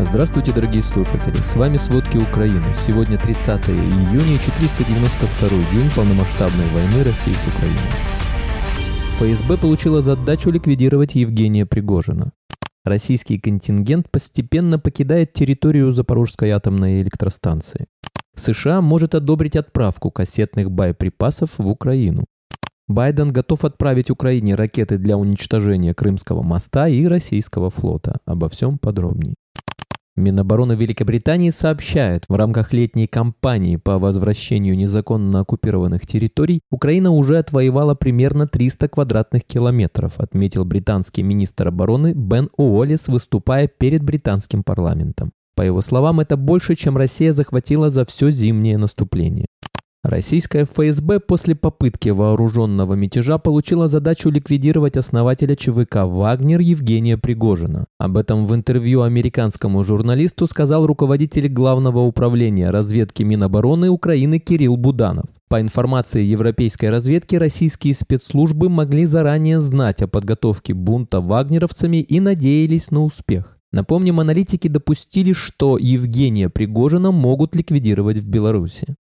[0.00, 1.42] Здравствуйте, дорогие слушатели!
[1.42, 2.72] С вами «Сводки Украины».
[2.72, 7.90] Сегодня 30 июня, 492 день полномасштабной войны России с Украиной.
[9.18, 12.30] ФСБ получила задачу ликвидировать Евгения Пригожина.
[12.84, 17.86] Российский контингент постепенно покидает территорию Запорожской атомной электростанции.
[18.36, 22.24] США может одобрить отправку кассетных боеприпасов в Украину.
[22.86, 28.18] Байден готов отправить Украине ракеты для уничтожения Крымского моста и российского флота.
[28.26, 29.34] Обо всем подробней.
[30.18, 37.94] Минобороны Великобритании сообщает, в рамках летней кампании по возвращению незаконно оккупированных территорий Украина уже отвоевала
[37.94, 45.30] примерно 300 квадратных километров, отметил британский министр обороны Бен Уоллес, выступая перед британским парламентом.
[45.58, 49.46] По его словам, это больше, чем Россия захватила за все зимнее наступление.
[50.04, 57.86] Российская ФСБ после попытки вооруженного мятежа получила задачу ликвидировать основателя ЧВК «Вагнер» Евгения Пригожина.
[57.98, 65.26] Об этом в интервью американскому журналисту сказал руководитель Главного управления разведки Минобороны Украины Кирилл Буданов.
[65.48, 72.92] По информации европейской разведки, российские спецслужбы могли заранее знать о подготовке бунта вагнеровцами и надеялись
[72.92, 73.58] на успех.
[73.72, 78.94] Напомним, аналитики допустили, что Евгения Пригожина могут ликвидировать в Беларуси.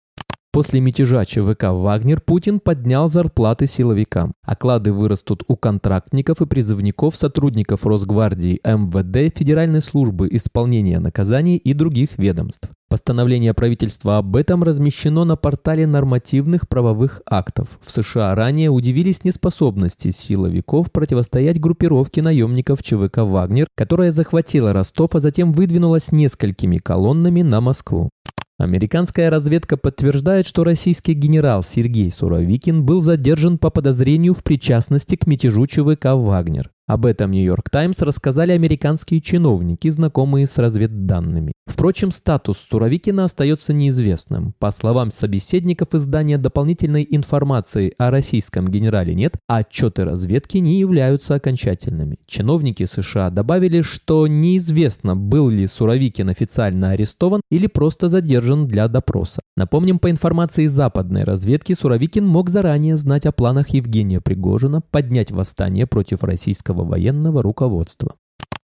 [0.54, 4.34] После мятежа ЧВК «Вагнер» Путин поднял зарплаты силовикам.
[4.44, 12.18] Оклады вырастут у контрактников и призывников, сотрудников Росгвардии, МВД, Федеральной службы исполнения наказаний и других
[12.18, 12.68] ведомств.
[12.88, 17.66] Постановление правительства об этом размещено на портале нормативных правовых актов.
[17.84, 25.18] В США ранее удивились неспособности силовиков противостоять группировке наемников ЧВК «Вагнер», которая захватила Ростов, а
[25.18, 28.10] затем выдвинулась несколькими колоннами на Москву.
[28.58, 35.26] Американская разведка подтверждает, что российский генерал Сергей Суровикин был задержан по подозрению в причастности к
[35.26, 36.73] мятежу ЧВК «Вагнер».
[36.86, 41.52] Об этом «Нью-Йорк Таймс» рассказали американские чиновники, знакомые с разведданными.
[41.66, 44.54] Впрочем, статус Суровикина остается неизвестным.
[44.58, 51.36] По словам собеседников издания, дополнительной информации о российском генерале нет, а отчеты разведки не являются
[51.36, 52.16] окончательными.
[52.26, 59.40] Чиновники США добавили, что неизвестно, был ли Суровикин официально арестован или просто задержан для допроса.
[59.56, 65.86] Напомним, по информации западной разведки, Суровикин мог заранее знать о планах Евгения Пригожина поднять восстание
[65.86, 68.14] против российского российского военного руководства.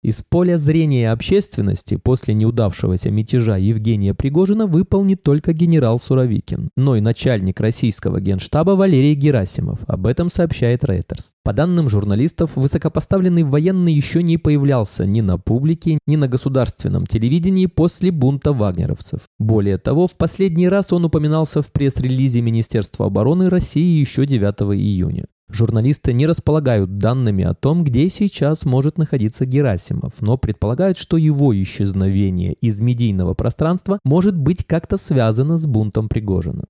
[0.03, 6.96] Из поля зрения общественности после неудавшегося мятежа Евгения Пригожина выпал не только генерал Суровикин, но
[6.96, 9.80] и начальник российского генштаба Валерий Герасимов.
[9.88, 11.31] Об этом сообщает Reuters.
[11.44, 17.66] По данным журналистов, высокопоставленный военный еще не появлялся ни на публике, ни на государственном телевидении
[17.66, 19.22] после бунта вагнеровцев.
[19.40, 25.25] Более того, в последний раз он упоминался в пресс-релизе Министерства обороны России еще 9 июня.
[25.50, 31.59] Журналисты не располагают данными о том, где сейчас может находиться Герасимов, но предполагают, что его
[31.62, 36.66] исчезновение из медийного пространства может быть как-то связано с бунтом Пригожина.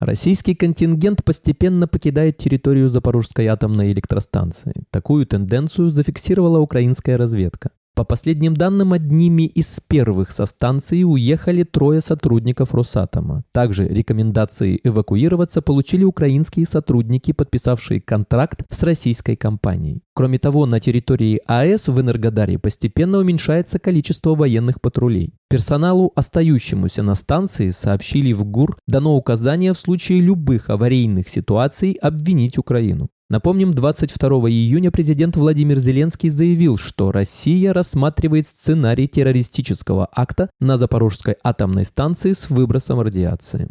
[0.00, 4.84] Российский контингент постепенно покидает территорию Запорожской атомной электростанции.
[4.90, 7.70] Такую тенденцию зафиксировала украинская разведка.
[7.98, 13.42] По последним данным, одними из первых со станции уехали трое сотрудников Росатома.
[13.50, 20.02] Также рекомендации эвакуироваться получили украинские сотрудники, подписавшие контракт с российской компанией.
[20.14, 25.34] Кроме того, на территории АЭС в Энергодаре постепенно уменьшается количество военных патрулей.
[25.50, 32.58] Персоналу, остающемуся на станции, сообщили в ГУР, дано указание в случае любых аварийных ситуаций обвинить
[32.58, 33.08] Украину.
[33.30, 41.36] Напомним, 22 июня президент Владимир Зеленский заявил, что Россия рассматривает сценарий террористического акта на Запорожской
[41.44, 43.68] атомной станции с выбросом радиации.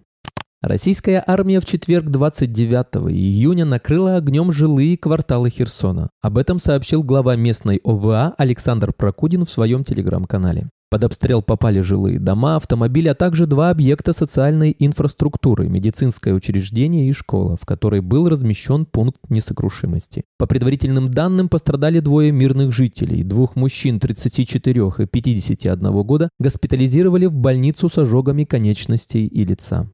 [0.61, 6.09] Российская армия в четверг 29 июня накрыла огнем жилые кварталы Херсона.
[6.21, 10.69] Об этом сообщил глава местной ОВА Александр Прокудин в своем телеграм-канале.
[10.89, 17.13] Под обстрел попали жилые дома, автомобили, а также два объекта социальной инфраструктуры, медицинское учреждение и
[17.13, 20.23] школа, в которой был размещен пункт несокрушимости.
[20.37, 23.23] По предварительным данным пострадали двое мирных жителей.
[23.23, 29.89] Двух мужчин 34 и 51 года госпитализировали в больницу с ожогами конечностей и лица.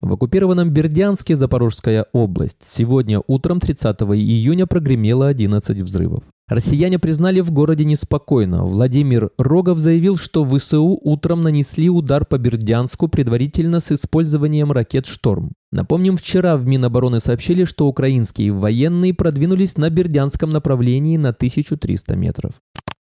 [0.00, 6.22] В оккупированном Бердянске, Запорожская область, сегодня утром 30 июня прогремело 11 взрывов.
[6.48, 8.64] Россияне признали в городе неспокойно.
[8.64, 15.54] Владимир Рогов заявил, что ВСУ утром нанесли удар по Бердянску предварительно с использованием ракет «Шторм».
[15.72, 22.52] Напомним, вчера в Минобороны сообщили, что украинские военные продвинулись на Бердянском направлении на 1300 метров.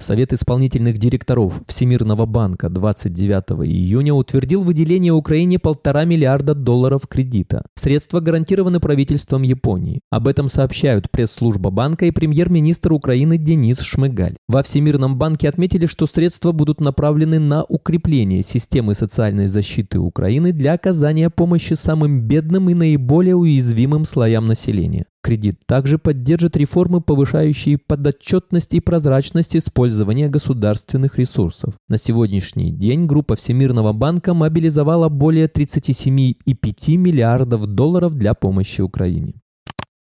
[0.01, 7.65] Совет исполнительных директоров Всемирного банка 29 июня утвердил выделение Украине полтора миллиарда долларов кредита.
[7.75, 10.01] Средства гарантированы правительством Японии.
[10.11, 14.37] Об этом сообщают пресс-служба банка и премьер-министр Украины Денис Шмыгаль.
[14.47, 20.75] Во Всемирном банке отметили, что средства будут направлены на укрепление системы социальной защиты Украины для
[20.75, 25.07] оказания помощи самым бедным и наиболее уязвимым слоям населения.
[25.23, 31.75] Кредит также поддержит реформы, повышающие подотчетность и прозрачность использования государственных ресурсов.
[31.89, 39.35] На сегодняшний день группа Всемирного банка мобилизовала более 37,5 миллиардов долларов для помощи Украине.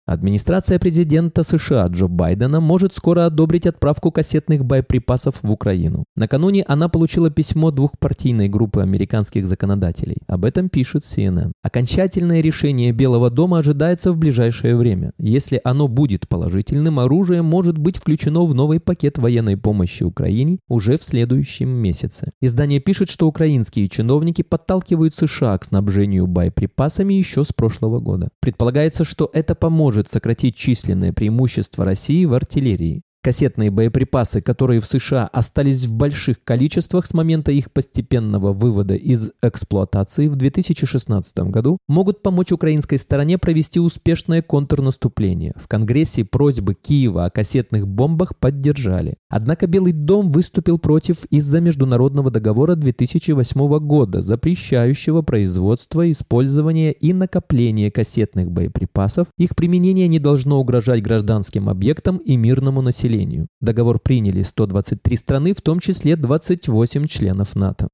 [0.06, 6.04] Администрация президента США Джо Байдена может скоро одобрить отправку кассетных боеприпасов в Украину.
[6.14, 10.18] Накануне она получила письмо двухпартийной группы американских законодателей.
[10.28, 11.50] Об этом пишет CNN.
[11.60, 15.10] Окончательное решение Белого дома ожидается в ближайшее время.
[15.18, 20.98] Если оно будет положительным, оружие может быть включено в новый пакет военной помощи Украине уже
[20.98, 22.30] в следующем месяце.
[22.40, 28.28] Издание пишет, что украинские чиновники подталкивают США к снабжению боеприпасами еще с прошлого года.
[28.40, 33.02] Предполагается, что это поможет может сократить численное преимущество России в артиллерии.
[33.26, 39.32] Кассетные боеприпасы, которые в США остались в больших количествах с момента их постепенного вывода из
[39.42, 45.54] эксплуатации в 2016 году, могут помочь украинской стороне провести успешное контрнаступление.
[45.56, 49.16] В Конгрессе просьбы Киева о кассетных бомбах поддержали.
[49.28, 57.90] Однако Белый дом выступил против из-за международного договора 2008 года, запрещающего производство, использование и накопление
[57.90, 59.26] кассетных боеприпасов.
[59.36, 63.48] Их применение не должно угрожать гражданским объектам и мирному населению населению.
[63.60, 67.88] Договор приняли 123 страны, в том числе 28 членов НАТО.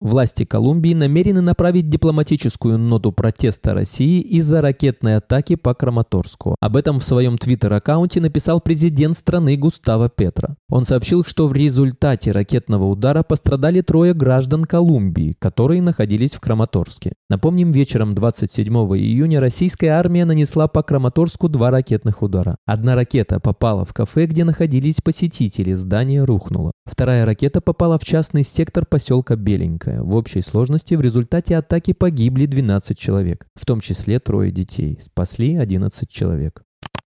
[0.00, 6.56] Власти Колумбии намерены направить дипломатическую ноту протеста России из-за ракетной атаки по Краматорску.
[6.60, 10.56] Об этом в своем твиттер-аккаунте написал президент страны Густаво Петро.
[10.68, 17.14] Он сообщил, что в результате ракетного удара пострадали трое граждан Колумбии, которые находились в Краматорске.
[17.30, 22.56] Напомним, вечером 27 июня российская армия нанесла по Краматорску два ракетных удара.
[22.66, 26.72] Одна ракета попала в кафе, где находились посетители, здание рухнуло.
[26.84, 29.36] Вторая ракета попала в частный сектор поселка
[29.84, 30.02] Беленькая.
[30.02, 34.98] В общей сложности в результате атаки погибли 12 человек, в том числе трое детей.
[35.00, 36.62] Спасли 11 человек.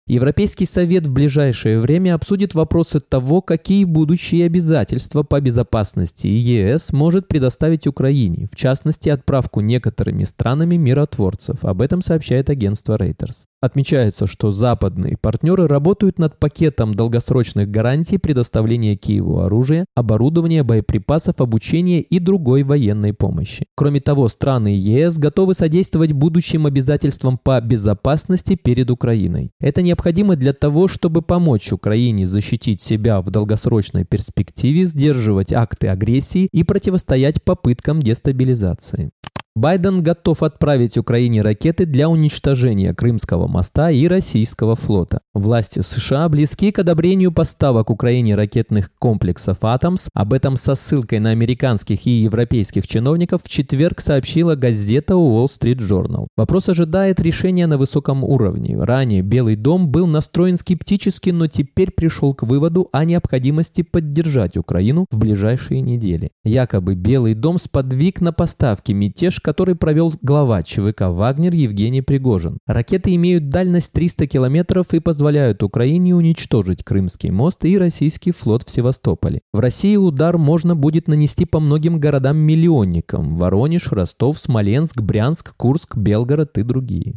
[0.07, 7.27] Европейский совет в ближайшее время обсудит вопросы того, какие будущие обязательства по безопасности ЕС может
[7.27, 11.63] предоставить Украине, в частности, отправку некоторыми странами миротворцев.
[11.63, 13.43] Об этом сообщает агентство Reuters.
[13.61, 22.01] Отмечается, что западные партнеры работают над пакетом долгосрочных гарантий предоставления Киеву оружия, оборудования, боеприпасов, обучения
[22.01, 23.67] и другой военной помощи.
[23.75, 29.51] Кроме того, страны ЕС готовы содействовать будущим обязательствам по безопасности перед Украиной.
[29.59, 36.49] Это необходимо для того, чтобы помочь Украине защитить себя в долгосрочной перспективе, сдерживать акты агрессии
[36.51, 39.11] и противостоять попыткам дестабилизации.
[39.53, 45.19] Байден готов отправить Украине ракеты для уничтожения Крымского моста и российского флота.
[45.33, 50.07] Власти США близки к одобрению поставок Украине ракетных комплексов «Атомс».
[50.13, 55.79] Об этом со ссылкой на американских и европейских чиновников в четверг сообщила газета Wall Street
[55.79, 56.27] Journal.
[56.37, 58.81] Вопрос ожидает решения на высоком уровне.
[58.81, 65.07] Ранее Белый дом был настроен скептически, но теперь пришел к выводу о необходимости поддержать Украину
[65.11, 66.31] в ближайшие недели.
[66.45, 72.59] Якобы Белый дом сподвиг на поставки мятеж который провел глава ЧВК «Вагнер» Евгений Пригожин.
[72.65, 78.69] Ракеты имеют дальность 300 километров и позволяют Украине уничтожить Крымский мост и российский флот в
[78.69, 79.41] Севастополе.
[79.53, 86.57] В России удар можно будет нанести по многим городам-миллионникам– Воронеж, Ростов, Смоленск, Брянск, Курск, Белгород
[86.57, 87.15] и другие.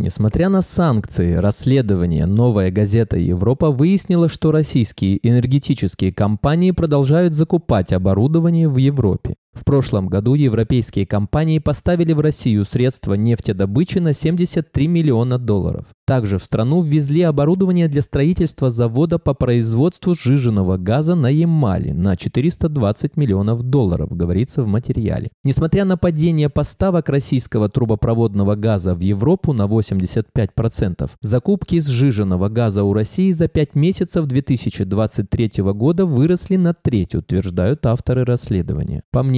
[0.00, 8.68] Несмотря на санкции, расследование «Новая газета Европа» выяснила, что российские энергетические компании продолжают закупать оборудование
[8.68, 9.34] в Европе.
[9.54, 15.86] В прошлом году европейские компании поставили в Россию средства нефтедобычи на 73 миллиона долларов.
[16.06, 22.16] Также в страну ввезли оборудование для строительства завода по производству сжиженного газа на Ямале на
[22.16, 25.28] 420 миллионов долларов, говорится в материале.
[25.44, 32.92] Несмотря на падение поставок российского трубопроводного газа в Европу на 85%, закупки сжиженного газа у
[32.92, 39.02] России за 5 месяцев 2023 года выросли на треть, утверждают авторы расследования.
[39.10, 39.37] По мнению